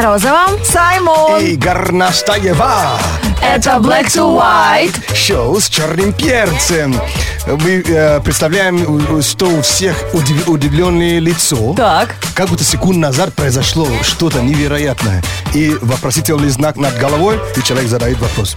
[0.00, 0.46] Морозова.
[0.64, 1.42] Саймон.
[1.42, 2.98] И Горнастаева.
[3.42, 5.14] Это Black to White.
[5.14, 6.98] Шоу с черным перцем.
[7.46, 11.74] Мы э, представляем, что у всех удив- удивленное лицо.
[11.74, 12.14] Так.
[12.34, 15.22] Как будто секунд назад произошло что-то невероятное.
[15.52, 18.56] И вопросительный знак над головой, и человек задает вопрос.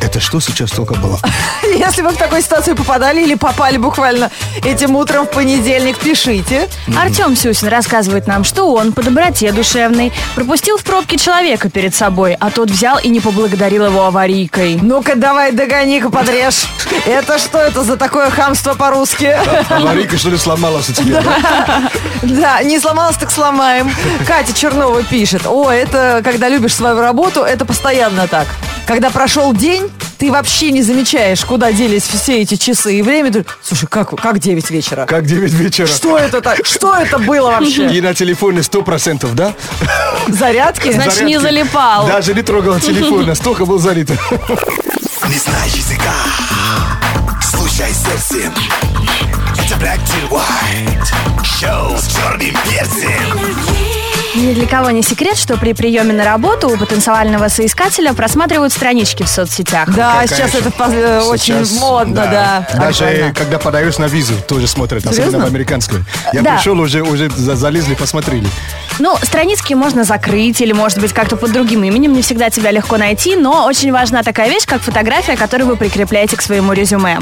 [0.00, 1.18] Это что сейчас только было?
[1.62, 4.30] Если вы в такую ситуацию попадали или попали буквально
[4.64, 6.68] этим утром в понедельник, пишите.
[6.96, 12.36] Артем Сюсин рассказывает нам, что он по доброте душевной пропустил в пробке человека перед собой,
[12.38, 14.78] а тот взял и не поблагодарил его аварийкой.
[14.80, 16.66] Ну-ка, давай, догони-ка, подрежь.
[17.06, 19.36] Это что это за такое хамство по-русски?
[19.68, 21.22] Аварийка что ли сломалась у тебя?
[21.22, 21.90] да?
[22.22, 23.90] Да, не сломалось, так сломаем.
[24.26, 25.46] Катя Чернова пишет.
[25.46, 28.46] О, это когда любишь свою работу, это постоянно так.
[28.86, 29.85] Когда прошел день,
[30.18, 33.32] ты вообще не замечаешь, куда делись все эти часы и время.
[33.32, 35.06] Ты, Слушай, как, как 9 вечера?
[35.06, 35.86] Как 9 вечера.
[35.86, 36.64] Что это так?
[36.64, 37.88] Что это было вообще?
[37.94, 39.54] И на телефоне 100%, да?
[40.28, 40.92] Зарядки?
[40.92, 41.42] Значит, не Зарядки.
[41.66, 42.06] залипал.
[42.06, 44.10] Даже не трогал телефон, настолько был залит.
[44.10, 46.12] Не знаешь языка
[47.42, 48.54] Слушай сердцем
[49.54, 53.85] Это Black to White Шоу с черным перцем
[54.36, 59.22] Ни для кого не секрет, что при приеме на работу у потенциального соискателя просматривают странички
[59.22, 59.88] в соцсетях.
[59.94, 62.68] Да, Какая сейчас это очень Сейчас, модно, да.
[62.78, 63.34] Даже Актуально.
[63.34, 65.38] когда подаешь на визу, тоже смотрят, особенно Серьезно?
[65.46, 66.04] в американскую.
[66.34, 66.56] Я Да.
[66.56, 68.46] пришел, уже, уже за- залезли, посмотрели.
[68.98, 72.12] Ну, странички можно закрыть или, может быть, как-то под другим именем.
[72.12, 76.36] Не всегда тебя легко найти, но очень важна такая вещь, как фотография, которую вы прикрепляете
[76.36, 77.18] к своему резюме.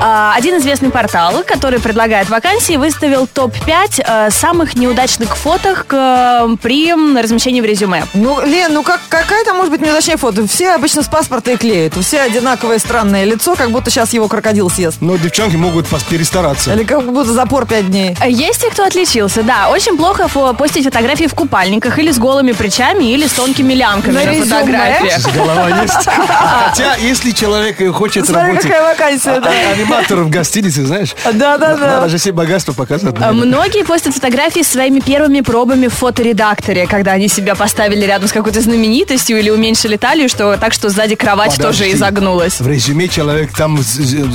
[0.00, 6.90] А, Один известный портал, который предлагает вакансии, выставил топ-5 э, самых неудачных фоток э, при
[7.20, 8.04] размещении в резюме.
[8.14, 10.46] Ну, Лен, ну как, какая там может быть неудачная фото?
[10.46, 11.94] Все обычно с паспорта и клеят.
[12.02, 14.98] Все одинаковое странное лицо, как будто сейчас его крокодил съест.
[15.00, 16.72] Но девчонки могут перестараться.
[16.74, 18.16] Или как будто запор пять дней.
[18.26, 19.68] Есть те, кто отличился, да.
[19.70, 24.12] Очень плохо фо- постить фотографии в купальниках или с голыми плечами, или с тонкими лямками
[24.14, 24.44] На на, резюме?
[24.46, 25.34] фотографиях.
[25.34, 25.94] Голова есть.
[26.06, 29.50] Хотя, если человек э, хочет Смотри, работать какая вакансия, да.
[29.70, 31.76] А- аниматором в гостинице, знаешь, Да-да-да.
[31.76, 33.14] надо же все богатства показать.
[33.20, 38.28] А Многие постят фотографии с своими первыми пробами в фоторедакторе, когда они себя поставили рядом
[38.28, 41.92] с какой-то знаменитостью или уменьшили талию, что так что сзади кровать тоже Подожди.
[41.94, 42.60] изогнулась.
[42.60, 43.76] В резюме человек там,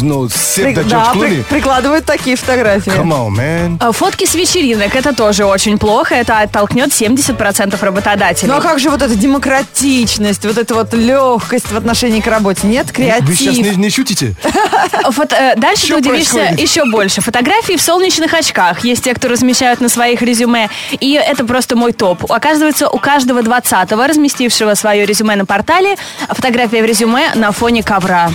[0.02, 2.92] ну, При- сет до да, при- прикладывают такие фотографии.
[2.92, 3.78] Come on, man.
[3.80, 8.50] А Фотки с вечеринок это тоже очень плохо, это оттолкнет 70% работодателей.
[8.52, 12.62] Ну а как же вот эта демократичность, вот эта вот легкость в отношении к работе?
[12.68, 13.78] Нет, Вы сейчас не, креатив.
[13.78, 14.36] не шутите?
[15.28, 16.60] Фото- э, дальше Что ты удивишься происходит?
[16.60, 17.22] еще больше.
[17.22, 18.84] Фотографии в солнечных очках.
[18.86, 20.70] Есть те, кто размещают на своих резюме.
[21.00, 22.32] И это просто мой топ.
[22.32, 25.96] Оказывается, у каждого 20-го, разместившего свое резюме на портале,
[26.30, 28.30] фотография в резюме на фоне ковра.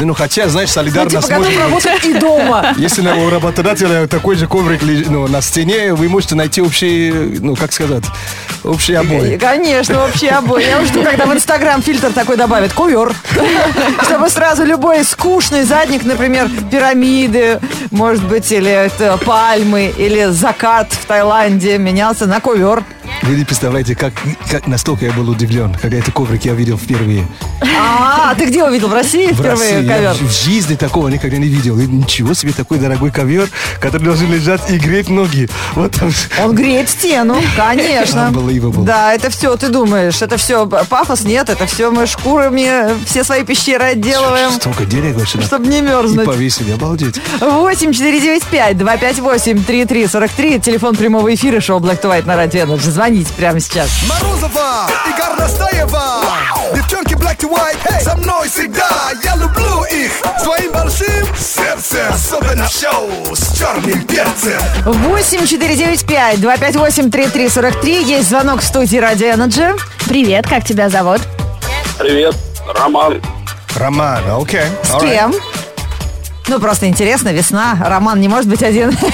[0.00, 1.58] Ну, хотя, знаешь, Ну, солидарность типа, быть.
[1.58, 2.74] работать и дома.
[2.76, 7.12] Если на- у работодателя такой же коврик лежит, ну, на стене, вы можете найти общие,
[7.40, 8.04] ну, как сказать,
[8.64, 9.36] общие обои.
[9.38, 10.64] Конечно, вообще обои.
[10.68, 12.72] Я уже жду, когда в Инстаграм фильтр такой добавят.
[12.72, 13.14] Ковер.
[14.04, 17.60] Чтобы сразу любой скучный задник, например, пирамиды,
[17.90, 22.84] может быть, или это пальмы, или закат в Таиланде менялся на ковер.
[23.22, 24.12] Вы не представляете, как,
[24.50, 27.26] как настолько я был удивлен, когда этот коврик я видел впервые.
[27.78, 28.88] А, ты где увидел?
[28.88, 29.88] В России В впервые России.
[29.88, 30.14] Я ковер?
[30.28, 31.78] в жизни такого никогда не видел.
[31.78, 33.48] И ничего себе, такой дорогой ковер,
[33.80, 35.48] который должен лежать и греть ноги.
[35.74, 36.10] Вот там.
[36.42, 38.30] Он греет стену, конечно.
[38.32, 38.84] Unbelievable.
[38.84, 43.44] Да, это все, ты думаешь, это все пафос, нет, это все мы шкурами все свои
[43.44, 45.40] пещеры отделываем, Столько денег вообще.
[45.42, 46.26] чтобы не И мерзнуть.
[46.26, 47.20] повесили, обалдеть.
[47.40, 52.90] 8 495 258 3343 Телефон прямого эфира шоу Black to White на Радио Energy.
[52.90, 53.88] Звоните прямо сейчас.
[54.08, 56.22] Морозова и Горностаева
[56.74, 58.88] Девчонки Black to White hey, Со мной всегда
[59.24, 60.12] Я люблю их
[60.42, 68.64] Своим большим сердцем Особенно шоу с черным перцем 8 495 258 3343 Есть звонок в
[68.64, 69.78] студии Радио Energy.
[70.06, 71.20] Привет, как тебя зовут?
[71.98, 72.34] Привет,
[72.68, 73.20] Роман.
[73.76, 74.60] Роман, окей.
[74.82, 75.00] С alright.
[75.00, 75.34] кем?
[76.48, 78.96] Ну, просто интересно, весна, роман не может быть один.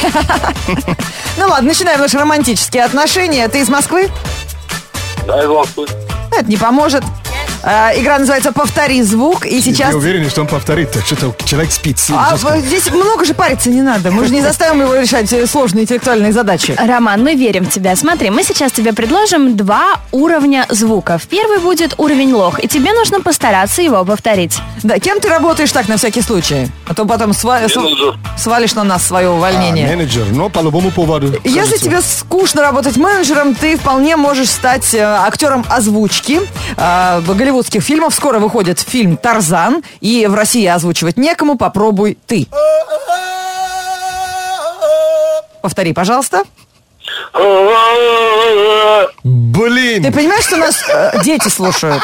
[1.39, 3.49] Ну ладно, начинаем наши романтические отношения.
[3.49, 4.11] Ты из Москвы?
[5.27, 5.87] Да, из Москвы.
[6.31, 7.03] Это не поможет.
[7.65, 9.91] А, Игра называется «Повтори звук», и сейчас...
[9.91, 10.91] Я уверен, что он повторит.
[11.07, 11.99] Что-то человек спит.
[12.11, 14.11] А здесь много же париться не надо.
[14.11, 16.75] Мы же не заставим его решать э, сложные интеллектуальные задачи.
[16.77, 17.95] Роман, мы верим в тебя.
[17.95, 21.27] Смотри, мы сейчас тебе предложим два уровня звуков.
[21.29, 24.59] Первый будет уровень лох, и тебе нужно постараться его повторить.
[24.83, 26.69] Да, кем ты работаешь так на всякий случай?
[26.89, 27.69] А то потом сва-
[28.37, 29.87] свалишь на нас свое А, увольнение.
[29.87, 31.33] менеджер, но по любому поводу.
[31.45, 36.41] Если тебе скучно работать менеджером, ты вполне можешь стать э, актером озвучки
[36.77, 38.15] э, голливудских фильмов.
[38.15, 42.49] Скоро выходит фильм «Тарзан», и в России озвучивать некому, попробуй ты.
[45.63, 46.43] Повтори, пожалуйста.
[49.25, 50.03] Блин!
[50.03, 52.03] Ты понимаешь, что нас э, дети слушают?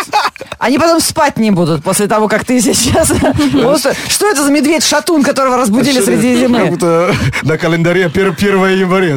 [0.58, 3.12] Они потом спать не будут после того, как ты сейчас...
[3.52, 6.66] Просто, что это за медведь-шатун, которого разбудили среди Как зимы?
[6.66, 9.16] будто на календаре 1 января.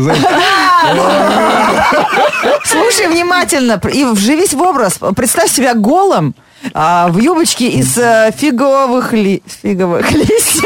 [2.66, 5.00] Слушай внимательно и вживись в образ.
[5.16, 6.36] Представь себя голым,
[6.74, 9.42] а, в юбочке из э, фиговых, ли...
[9.62, 10.62] фиговых листьев.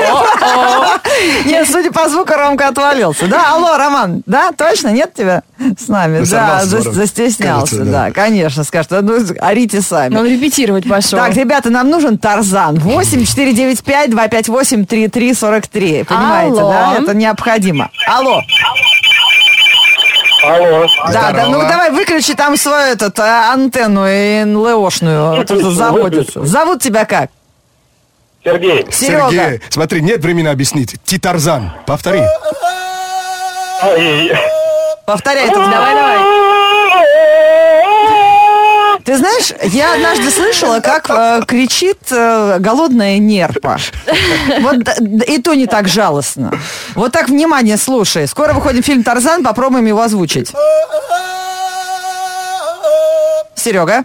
[1.45, 3.27] Нет, судя по звуку, Ромка отвалился.
[3.27, 5.43] Да, алло, Роман, да, точно, нет тебя
[5.77, 6.23] с нами?
[6.25, 10.15] Да, застеснялся, да, конечно, скажет, «А ну, орите сами.
[10.15, 11.19] Он репетировать пошел.
[11.19, 12.77] Так, ребята, нам нужен Тарзан.
[12.79, 16.03] 8 495 258 3343.
[16.03, 16.95] Понимаете, да?
[16.99, 17.89] Это необходимо.
[18.07, 18.35] Алло.
[18.35, 18.41] Алло.
[21.11, 24.05] Да, да, ну давай выключи там свою этот, а, антенну
[24.45, 25.45] НЛОшную.
[25.95, 26.47] Вот.
[26.47, 27.29] Зовут тебя как?
[28.43, 28.85] Сергей.
[28.91, 29.29] Серега.
[29.31, 30.95] Сергей, смотри, нет времени объяснить.
[31.03, 31.71] Титарзан.
[31.85, 32.21] Повтори.
[35.05, 35.49] Повторяй.
[35.49, 36.17] Давай, давай.
[39.17, 43.77] Знаешь, я однажды слышала, как э, кричит э, голодная нерпа.
[44.61, 46.51] Вот д- и то не так жалостно.
[46.95, 48.27] Вот так, внимание, слушай.
[48.27, 50.51] Скоро выходит фильм «Тарзан», попробуем его озвучить.
[53.55, 54.03] Серега.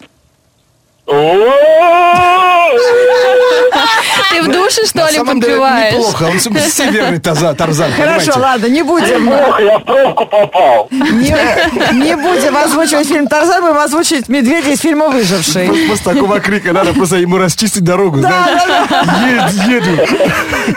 [4.30, 5.94] Ты в душе, что На ли, самом деле подпеваешь?
[5.94, 6.22] неплохо.
[6.24, 9.28] Он северный Тарзан, Хорошо, ладно, не будем.
[9.28, 10.88] Ох, я в пробку попал.
[10.90, 15.68] Не, не будем озвучивать фильм «Тарзан», будем озвучивать «Медведя» из фильма «Выживший».
[15.88, 20.06] После, такого крика надо просто ему расчистить дорогу, еду.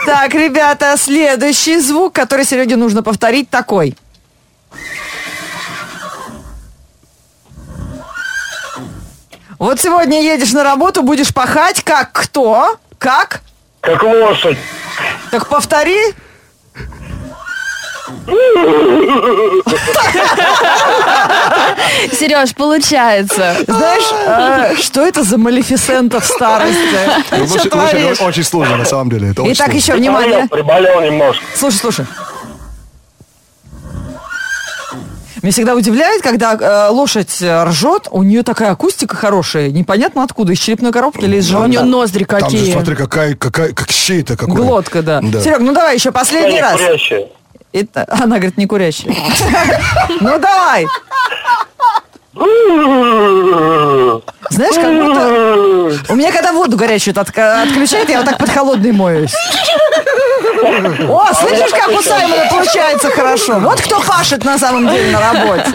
[0.04, 3.96] Так, ребята, следующий звук, который Сереге нужно повторить, такой.
[9.58, 12.76] Вот сегодня едешь на работу, будешь пахать, как кто?
[13.04, 13.42] Как?
[13.82, 14.56] Как лошадь.
[15.30, 16.14] Так повтори.
[22.12, 23.56] Сереж, получается.
[23.66, 26.76] Знаешь, э, что это за малефисента в старости?
[27.32, 28.20] Ну, что лошадь- лошадь творишь?
[28.20, 29.30] очень сложно, на самом деле.
[29.30, 29.78] Это очень Итак, сложно.
[29.78, 30.48] еще внимание.
[30.50, 31.44] Приболел, приболел немножко.
[31.56, 32.06] Слушай, слушай.
[35.44, 40.54] Меня всегда удивляет, когда э, лошадь э, ржет, у нее такая акустика хорошая, непонятно откуда,
[40.54, 41.84] из черепной коробки или из У нее живота.
[41.84, 42.72] ноздри Там же, какие.
[42.72, 44.54] смотри, какая, какая, как щей-то какой.
[44.54, 45.20] Глотка, да.
[45.22, 45.42] Да.
[45.42, 46.80] Серег, ну давай еще последний раз.
[46.80, 47.26] курящая.
[47.74, 49.14] Это- Она говорит, не курящая.
[50.20, 50.86] Ну давай.
[54.48, 56.12] Знаешь, как будто...
[56.12, 59.34] У меня когда воду горячую отключают, я вот так под холодной моюсь.
[61.08, 63.58] О, слышишь, как у Саймона получается хорошо?
[63.60, 65.70] Вот кто пашет на самом деле на работе.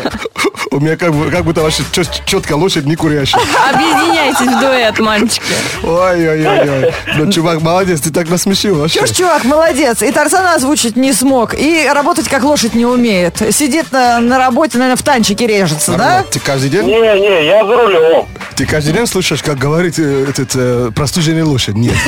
[0.71, 3.41] У меня как, бы- как будто вообще чет- четко лошадь не курящая.
[3.74, 5.41] Объединяйтесь в дуэт, мальчики.
[5.83, 6.94] Ой-ой-ой.
[7.15, 9.00] Ну, чувак, молодец, ты так насмешил вообще.
[9.00, 10.01] Чё ж, чувак, молодец.
[10.01, 13.38] И Тарзана озвучить не смог, и работать как лошадь не умеет.
[13.51, 15.97] Сидит на, на работе, наверное, в танчике режется, да?
[15.97, 16.25] Нормально.
[16.31, 16.83] Ты каждый день?
[16.85, 18.27] Не, не, я за рулем.
[18.59, 21.75] Ты каждый день слушаешь, как говорит э, этот э, простуженный лошадь?
[21.75, 21.95] Нет.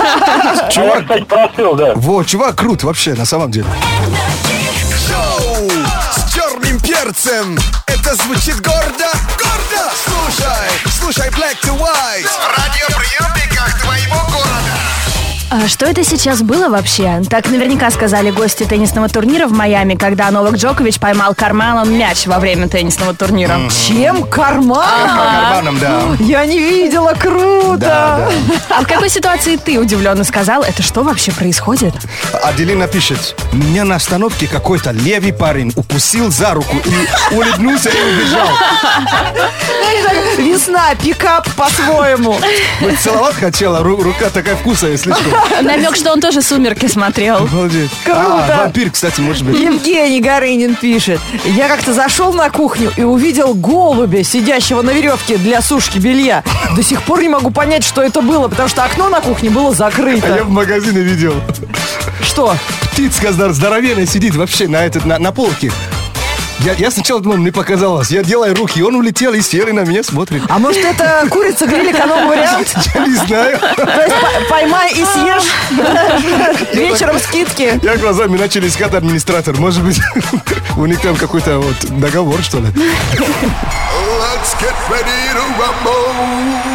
[0.00, 1.94] А я, Чувак, кстати, просил, да.
[1.94, 3.66] вот, чувак крут вообще, на самом деле.
[5.06, 5.70] Шоу
[6.16, 7.56] с черным перцем.
[7.86, 9.06] Это звучит гордо,
[9.38, 9.92] гордо.
[10.04, 12.26] Слушай, слушай Black to White.
[12.26, 14.74] В радиоприемниках твоего города.
[15.56, 17.22] А что это сейчас было вообще?
[17.30, 22.40] Так наверняка сказали гости теннисного турнира в Майами, когда Новак Джокович поймал карманом мяч во
[22.40, 23.56] время теннисного турнира.
[23.86, 24.84] Чем карман?
[24.84, 26.00] По карманам, да.
[26.18, 27.76] Я не видела, круто.
[27.78, 28.30] Да,
[28.68, 31.94] А в какой ситуации ты удивленно сказал, это что вообще происходит?
[32.42, 38.48] Аделина пишет, меня на остановке какой-то левый парень укусил за руку и улыбнулся и убежал.
[40.38, 42.36] Весна, пикап по-своему.
[42.80, 45.32] Вот целовать хотела, ру- рука такая вкусная, слишком.
[45.62, 47.36] Намек, что он тоже «Сумерки» смотрел.
[47.36, 47.90] Обалдеть.
[48.04, 48.20] Круто.
[48.48, 49.58] А, вампир, кстати, может быть.
[49.58, 51.20] Евгений Горынин пишет.
[51.44, 56.42] Я как-то зашел на кухню и увидел голубя, сидящего на веревке для сушки белья.
[56.76, 59.68] До сих пор не могу понять, что это было, потому что окно на кухне было
[59.68, 60.44] А я закрыто.
[60.44, 61.34] в магазине видел.
[62.22, 62.56] Что?
[62.92, 65.70] Птица здор- здоровенная сидит вообще на, этот, на, на полке.
[66.60, 68.10] Я, я сначала думал, мне показалось.
[68.10, 70.42] Я делаю руки, он улетел и и на меня смотрит.
[70.48, 72.74] А может это курица гриль эконом вариант?
[72.94, 73.58] Я не знаю.
[73.58, 75.44] То есть по- поймай и съешь
[76.74, 77.78] вечером скидки.
[77.82, 79.56] Я глазами начали искать администратор.
[79.58, 80.00] Может быть,
[80.76, 82.66] у них там какой-то вот договор, что ли.
[82.66, 86.73] Let's get ready to rumble.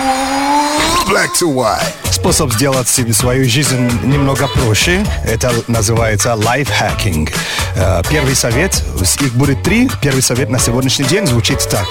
[1.10, 2.12] Black to White.
[2.12, 7.32] Способ сделать себе свою жизнь немного проще, это называется лайфхакинг.
[7.76, 8.84] Э, Первый совет,
[9.22, 9.90] их будет три.
[10.02, 11.86] Первый совет на сегодняшний день звучит так.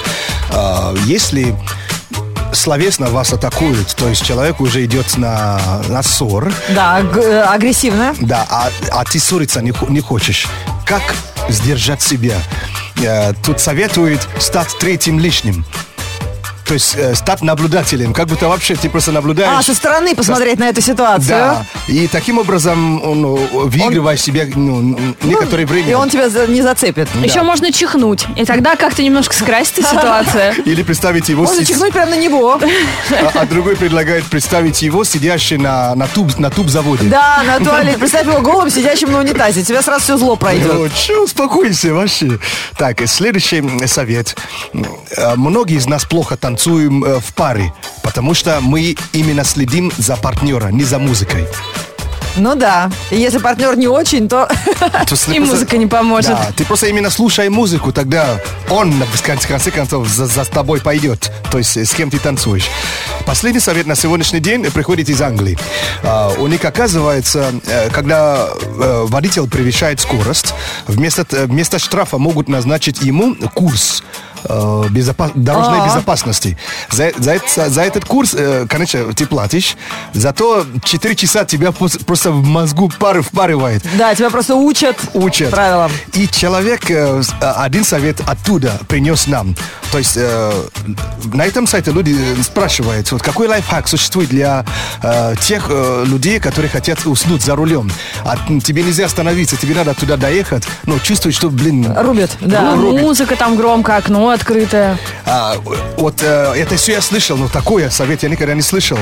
[0.52, 1.54] Э, Если
[2.52, 8.14] словесно вас атакуют, то есть человек уже идет на, на ссор, Да, э, агрессивно.
[8.20, 10.46] да, а, а ты ссориться не, не хочешь.
[10.86, 11.02] Как
[11.48, 12.36] сдержать себя?
[13.44, 15.64] тут советуют стать третьим лишним.
[16.68, 19.50] То есть э, стать наблюдателем, как будто вообще ты просто наблюдаешь.
[19.58, 21.28] А, со стороны посмотреть на эту ситуацию.
[21.28, 25.90] Да, и таким образом он, ну, выигрываешь себе ну, ну, некоторое время.
[25.90, 27.08] И он тебя не зацепит.
[27.24, 28.26] Еще можно чихнуть.
[28.36, 30.52] И тогда как-то немножко скрасится ситуация.
[30.66, 32.60] Или представить его, Можно чихнуть прямо на него.
[33.10, 37.08] а, а другой предлагает представить его сидящим на, на, туб, на туб-заводе.
[37.08, 37.96] Да, на туалете.
[37.96, 39.62] Представь его голым, сидящим на унитазе.
[39.62, 40.70] Тебя сразу все зло пройдет.
[40.70, 42.38] Ну, че, успокойся вообще.
[42.76, 44.36] Так, следующий совет.
[45.16, 47.72] Э, Многие из нас плохо танцуем э, в паре,
[48.02, 51.46] потому что мы именно следим за партнера, не за музыкой.
[52.36, 52.90] Ну да.
[53.10, 54.48] И если партнер не очень, то...
[55.06, 56.30] То И музыка не поможет.
[56.30, 61.30] Да, ты просто именно слушай музыку, тогда он, в конце, концов, за, за тобой пойдет.
[61.50, 62.68] То есть э, с кем ты танцуешь.
[63.24, 65.56] Последний совет на сегодняшний день приходит из Англии.
[66.02, 70.54] А, у них оказывается, э, когда э, водитель превышает скорость,
[70.88, 74.02] вместо, вместо штрафа могут назначить ему курс
[74.44, 75.86] э, безопа- дорожной А.
[75.86, 76.56] безопасности.
[76.90, 79.76] За, за, это- за этот курс, э, конечно, ты платишь,
[80.12, 85.50] зато 4 часа тебя просто в мозгу пары впаривает Да, тебя просто учат учат.
[85.50, 85.90] правилам.
[86.14, 89.54] И человек э, э, один совет оттуда принес нам.
[89.92, 90.52] То есть э,
[91.32, 94.64] на этом сайте люди спрашивают, вот какой лайфхак существует для
[95.02, 97.90] э, тех э, людей, которые хотят уснуть за рулем.
[98.24, 101.86] А тебе нельзя остановиться, тебе надо туда доехать, но чувствуешь, что, блин...
[101.96, 102.74] Рубят, да.
[102.74, 103.02] ру- рубит.
[103.02, 104.98] Музыка там громко, окно открытое.
[105.30, 105.56] А,
[105.98, 108.96] вот э, это все я слышал, но такое совет я никогда не слышал.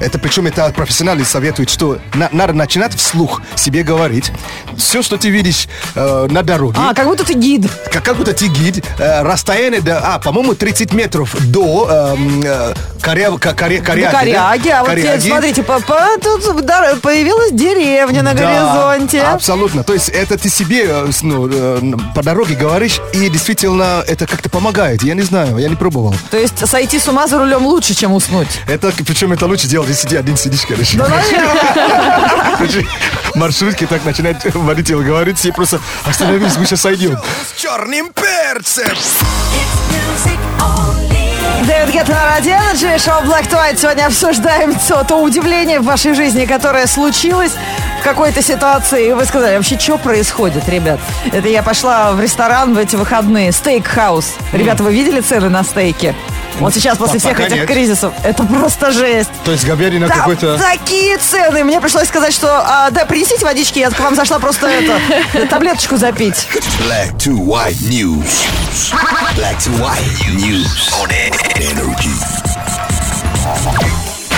[0.00, 4.32] Это причем это профессионалы советуют, что на- надо начинать вслух себе говорить.
[4.78, 6.78] Все, что ты видишь э, на дороге.
[6.78, 7.66] А, как будто ты гид.
[7.92, 12.72] Как, как будто ты гид, э, расстояние, до, а, по-моему, 30 метров до эм, э,
[13.02, 14.06] коря, ко- коря- коряги.
[14.06, 14.18] До да?
[14.20, 14.68] коряги.
[14.70, 15.28] А вот теперь, Коряги.
[15.28, 16.44] смотрите, по- по- тут
[17.02, 19.20] появилась деревня на Да, горизонте.
[19.20, 19.82] Абсолютно.
[19.84, 21.80] То есть это ты себе э, ну, э,
[22.14, 25.02] по дороге говоришь, и действительно это как-то помогает.
[25.02, 26.14] Я не знаю, я не пробовал.
[26.30, 28.48] То есть сойти с ума за рулем лучше, чем уснуть.
[28.66, 31.04] Это, причем это лучше делать, если ты один сидишь, конечно.
[31.04, 32.56] Ну, наверное.
[32.56, 32.86] Короче,
[33.34, 37.16] Маршрутки так начинает водитель говорить, все просто остановились, мы сейчас сойдем.
[37.16, 38.86] С черным перцем.
[38.86, 40.87] Дэвид Гетта
[41.68, 43.76] на Радио Energy, шоу Black2White.
[43.76, 47.52] Сегодня обсуждаем то, то удивление в вашей жизни, которое случилось
[48.00, 49.08] в какой-то ситуации.
[49.08, 50.98] И вы сказали, вообще, что происходит, ребят?
[51.30, 54.36] Это я пошла в ресторан в эти выходные, стейк-хаус.
[54.54, 56.14] Ребята, вы видели цены на стейки?
[56.58, 57.66] Вот сейчас, после всех Пока этих нет.
[57.66, 59.30] кризисов, это просто жесть.
[59.44, 60.58] То есть говядина Там какой-то...
[60.58, 61.62] такие цены.
[61.64, 65.96] Мне пришлось сказать, что а, да, принесите водички, я к вам зашла просто это, таблеточку
[65.96, 66.48] запить.
[66.80, 68.44] Black to white news.
[69.36, 70.02] Black to white
[70.34, 71.10] news on
[71.56, 72.08] energy.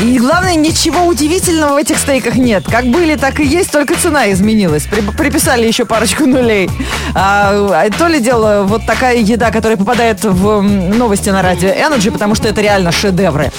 [0.03, 2.65] И главное, ничего удивительного в этих стейках нет.
[2.65, 4.85] Как были, так и есть, только цена изменилась.
[4.85, 6.71] При- приписали еще парочку нулей.
[7.15, 12.11] А, а то ли дело вот такая еда, которая попадает в новости на радио Energy,
[12.11, 13.53] потому что это реально шедевры.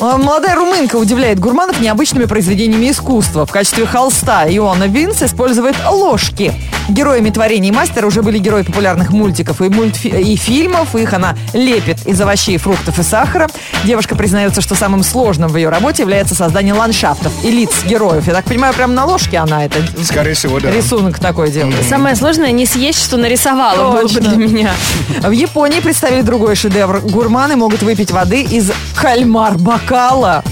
[0.00, 3.44] А, Молодая румынка удивляет гурманов необычными произведениями искусства.
[3.44, 6.54] В качестве холста Иона Винс использует ложки.
[6.88, 10.96] Героями творений мастера уже были герои популярных мультиков и, мультфи- и фильмов.
[10.96, 13.48] Их она лепит из овощей, фруктов и сахара.
[13.84, 18.26] Девушка признается, что самым сложным в ее работе является создание ландшафтов и лиц героев.
[18.26, 20.70] Я так понимаю, прям на ложке она это Скорее всего, да.
[20.70, 21.84] рисунок такой делает.
[21.88, 24.22] Самое сложное не съесть, что нарисовала, было бы Точно.
[24.22, 24.70] для меня.
[25.22, 27.00] В Японии представили другой шедевр.
[27.00, 28.72] Гурманы могут выпить воды из
[29.90, 30.44] кальмар-бокала.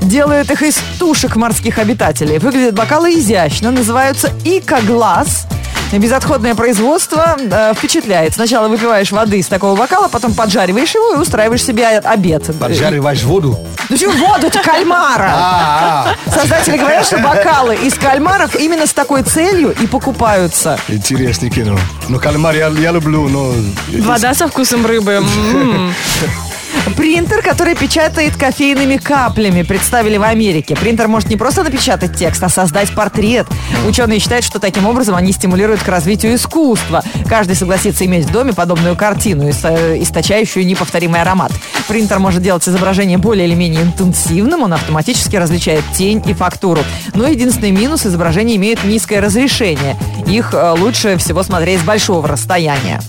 [0.00, 2.38] Делают их из тушек морских обитателей.
[2.38, 5.46] Выглядят бокалы изящно, называются ика-глаз.
[5.92, 8.34] Безотходное производство э, впечатляет.
[8.34, 12.50] Сначала выпиваешь воды из такого бокала, потом поджариваешь его и устраиваешь себе обед.
[12.58, 13.56] Поджариваешь воду.
[13.88, 14.48] Ну почему воду?
[14.48, 15.30] Это кальмара.
[15.32, 20.76] А, Создатели говорят, что бокалы из кальмаров именно с такой целью и покупаются.
[20.88, 21.78] интересное кино.
[22.08, 23.52] Ну, кальмар я, я люблю, но...
[24.00, 25.22] Вода со вкусом рыбы.
[26.94, 30.76] Принтер, который печатает кофейными каплями, представили в Америке.
[30.76, 33.46] Принтер может не просто напечатать текст, а создать портрет.
[33.86, 37.02] Ученые считают, что таким образом они стимулируют к развитию искусства.
[37.28, 41.52] Каждый согласится иметь в доме подобную картину, ис- источающую неповторимый аромат.
[41.88, 46.82] Принтер может делать изображение более или менее интенсивным, он автоматически различает тень и фактуру.
[47.14, 49.96] Но единственный минус– изображения имеют низкое разрешение.
[50.26, 53.00] Их э, лучше всего смотреть с большого расстояния.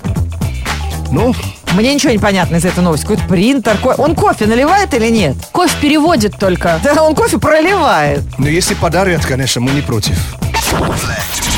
[1.12, 1.34] Ну,
[1.74, 3.04] Мне ничего не понятно из этой новости.
[3.04, 3.78] Какой-то принтер.
[3.78, 5.36] ко- Он кофе наливает или нет?
[5.52, 6.80] Кофе переводит только.
[6.84, 8.24] Да, он кофе проливает.
[8.38, 10.18] но ну, если подарят, конечно, мы не против.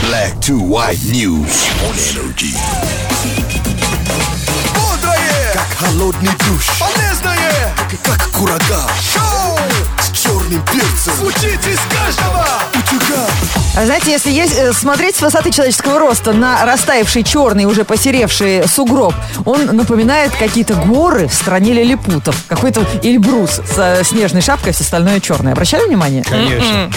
[0.09, 2.55] Black to white news on energy.
[4.75, 6.69] Бодрое, как холодный душ.
[6.79, 7.73] Полезное,
[8.03, 8.87] как курага.
[9.13, 9.58] Шоу
[10.49, 13.27] черным перцем Звучит из каждого утюга
[13.77, 18.67] А знаете, если есть, э, смотреть с высоты человеческого роста на растаявший черный, уже посеревший
[18.67, 19.13] сугроб,
[19.45, 22.35] он напоминает какие-то горы в стране лилипутов.
[22.47, 25.53] Какой-то Эльбрус с снежной шапкой, все остальное черное.
[25.53, 26.23] Обращали внимание?
[26.23, 26.91] Конечно.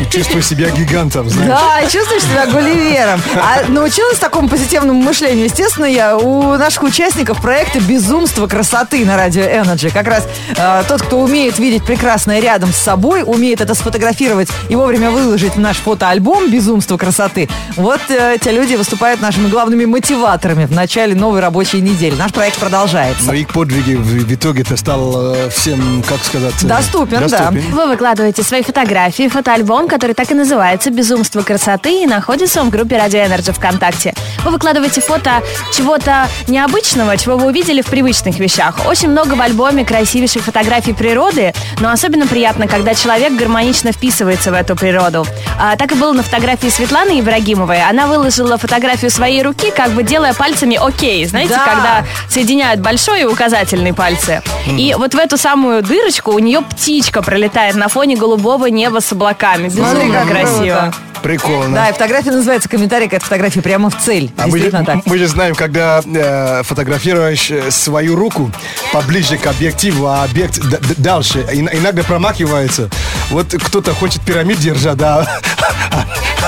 [0.00, 1.50] И Чувствую себя гигантом, знаешь.
[1.50, 3.22] Да, чувствуешь себя гулливером.
[3.36, 9.42] А научилась такому позитивному мышлению, естественно, я у наших участников проекта «Безумство красоты» на радио
[9.42, 9.92] Energy.
[9.92, 14.76] Как раз э, тот, кто умеет видеть прекрасное рядом с собой, умеет это сфотографировать и
[14.76, 17.48] вовремя выложить в наш фотоальбом «Безумство красоты».
[17.76, 22.14] Вот э, те люди выступают нашими главными мотиваторами в начале новой рабочей недели.
[22.14, 23.26] Наш проект продолжается.
[23.26, 26.54] Но их подвиги в, в итоге-то стал э, всем, как сказать...
[26.62, 27.50] э, Доступен, да.
[27.50, 32.70] Вы выкладываете свои фотографии, фотоальбом, который так и называется «Безумство красоты» и находится он в
[32.70, 34.14] группе Радио Energy ВКонтакте.
[34.44, 35.42] Вы выкладываете фото
[35.74, 38.86] чего-то необычного, чего вы увидели в привычных вещах.
[38.86, 44.54] Очень много в альбоме красивейших фотографий природы, но особенно приятно, когда человек гармонично вписывается в
[44.54, 45.24] эту природу.
[45.60, 47.80] А, так и было на фотографии Светланы Ибрагимовой.
[47.88, 51.24] Она выложила фотографию своей руки, как бы делая пальцами «Окей».
[51.24, 51.64] Знаете, Да.
[51.64, 54.42] когда соединяют большой и указательный пальцы.
[54.66, 59.12] И вот в эту самую дырочку у нее птичка пролетает на фоне голубого неба с
[59.12, 59.68] облаками.
[59.68, 60.80] Смотри, Безумно как красиво.
[60.80, 60.94] круто.
[61.24, 61.74] Прикольно.
[61.74, 64.30] Да, и фотография называется «Комментарий к этой фотографии прямо в цель».
[64.36, 65.06] А мы, же- так.
[65.06, 68.52] мы же знаем, когда э, фотографируешь э, свою руку
[68.92, 70.60] поближе к объективу, а объект
[70.98, 72.90] дальше, ин- иногда промахивается.
[73.30, 75.26] Вот кто-то хочет пирамид держать, да,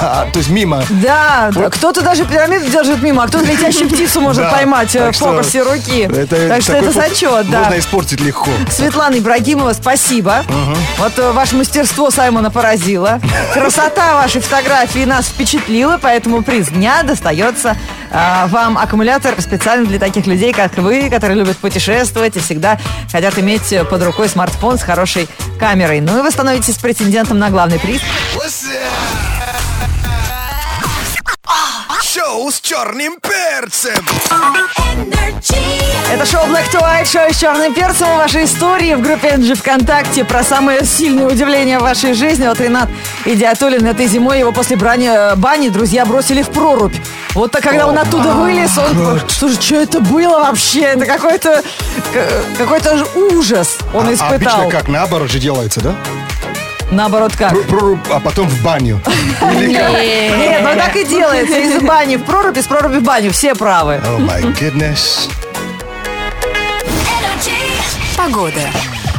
[0.01, 0.85] а, то есть мимо.
[0.91, 5.11] Да, да, кто-то даже пирамиду держит мимо, а кто-то летящую птицу может Да, поймать э,
[5.11, 6.03] в что фокусе руки.
[6.03, 7.65] это так что это зачет, да.
[7.65, 8.51] Можно испортить легко.
[8.71, 10.45] Светлана Ибрагимова, спасибо.
[10.99, 13.21] Вот э, ваше мастерство Саймона поразило.
[13.55, 17.77] Красота вашей фотографии нас впечатлила, поэтому приз дня достается
[18.11, 22.79] а, вам аккумулятор специально для таких людей, как вы, которые любят путешествовать и всегда
[23.11, 26.01] хотят иметь э, под рукой смартфон с хорошей камерой.
[26.01, 28.01] Ну и вы становитесь претендентом на главный приз.
[32.03, 33.93] Шоу с черным перцем
[36.11, 38.09] Это шоу Black to White, шоу с черным перцем.
[38.17, 42.47] Ваши истории в группе NG ВКонтакте про самое сильное удивление в вашей жизни.
[42.47, 42.89] Вот Ренат
[43.25, 46.95] Идиатуллин этой зимой его после брани, бани друзья бросили в прорубь.
[47.37, 49.21] Вот так, когда он оттуда вылез, он...
[49.29, 50.81] Слушай, что это было вообще?
[50.81, 51.63] Это какой-то
[52.57, 54.61] какой-то ужас он А- испытал.
[54.63, 55.95] Обычно как наоборот же делается, да?
[56.91, 57.53] Наоборот как?
[57.53, 59.03] Пру- прорубь, а потом в баню.
[59.53, 61.59] Нет, ну так и делается.
[61.59, 63.31] Из бани в прорубь, из проруби в баню.
[63.33, 64.01] Все правы.
[64.07, 65.29] Oh my goodness.
[68.17, 68.61] Погода.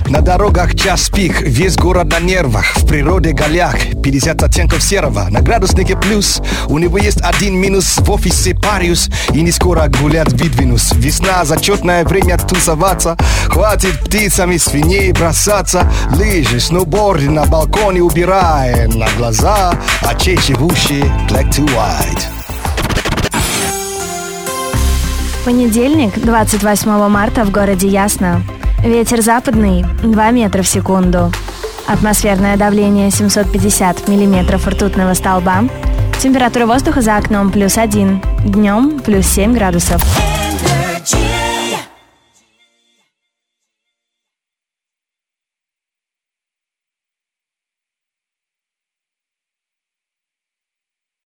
[0.10, 5.42] На дорогах час пик, весь город на нервах, в природе голяк, 50 оттенков серого, на
[5.42, 10.94] градуснике плюс, у него есть один минус, в офисе париус, и не скоро гулять выдвинусь.
[10.94, 13.18] Весна, зачетное время тусоваться,
[13.48, 21.66] хватит птицами свиней бросаться, лыжи, сноуборды на балконе убираем на глаза, очей живущие black to
[21.76, 22.22] white.
[25.44, 28.42] Понедельник, 28 марта в городе Ясно.
[28.84, 31.32] Ветер западный 2 метра в секунду.
[31.88, 35.64] Атмосферное давление 750 миллиметров ртутного столба.
[36.22, 38.22] Температура воздуха за окном плюс 1.
[38.46, 40.02] Днем плюс 7 градусов.
[40.64, 41.37] Energy.